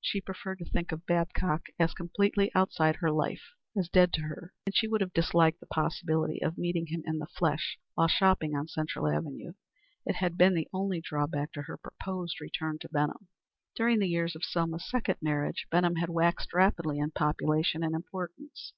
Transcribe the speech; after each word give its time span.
She 0.00 0.22
preferred 0.22 0.58
to 0.60 0.64
think 0.64 0.90
of 0.90 1.04
Babcock 1.04 1.66
as 1.78 1.92
completely 1.92 2.50
outside 2.54 2.96
her 2.96 3.10
life, 3.10 3.42
as 3.76 3.90
dead 3.90 4.10
to 4.14 4.22
her, 4.22 4.54
and 4.64 4.74
she 4.74 4.88
would 4.88 5.02
have 5.02 5.12
disliked 5.12 5.60
the 5.60 5.66
possibility 5.66 6.40
of 6.42 6.56
meeting 6.56 6.86
him 6.86 7.02
in 7.04 7.18
the 7.18 7.26
flesh 7.26 7.78
while 7.92 8.08
shopping 8.08 8.56
on 8.56 8.68
Central 8.68 9.06
avenue. 9.06 9.52
It 10.06 10.14
had 10.14 10.38
been 10.38 10.54
the 10.54 10.70
only 10.72 11.02
drawback 11.02 11.52
to 11.52 11.60
her 11.64 11.76
proposed 11.76 12.40
return 12.40 12.78
to 12.78 12.88
Benham. 12.88 13.28
During 13.74 13.98
the 13.98 14.08
years 14.08 14.34
of 14.34 14.44
Selma's 14.44 14.88
second 14.90 15.18
marriage 15.20 15.66
Benham 15.70 15.96
had 15.96 16.08
waxed 16.08 16.54
rapidly 16.54 16.98
in 16.98 17.10
population 17.10 17.82
and 17.84 17.94
importance. 17.94 18.72